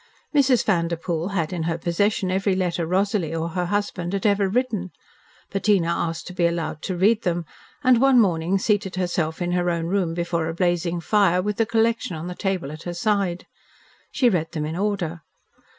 Mrs. 0.33 0.65
Vanderpoel 0.65 1.27
had 1.27 1.53
in 1.53 1.61
her 1.69 1.77
possession 1.77 2.31
every 2.31 2.55
letter 2.55 2.87
Rosalie 2.87 3.35
or 3.35 3.49
her 3.49 3.67
husband 3.67 4.13
had 4.13 4.25
ever 4.25 4.49
written. 4.49 4.89
Bettina 5.51 5.89
asked 5.89 6.25
to 6.25 6.33
be 6.33 6.47
allowed 6.47 6.81
to 6.81 6.97
read 6.97 7.21
them, 7.21 7.45
and 7.83 8.01
one 8.01 8.19
morning 8.19 8.57
seated 8.57 8.95
herself 8.95 9.43
in 9.43 9.51
her 9.51 9.69
own 9.69 9.85
room 9.85 10.15
before 10.15 10.47
a 10.47 10.55
blazing 10.55 11.01
fire, 11.01 11.39
with 11.39 11.57
the 11.57 11.67
collection 11.67 12.15
on 12.15 12.27
a 12.31 12.35
table 12.35 12.71
at 12.71 12.81
her 12.81 12.95
side. 12.95 13.45
She 14.11 14.27
read 14.27 14.53
them 14.53 14.65
in 14.65 14.75
order. 14.75 15.21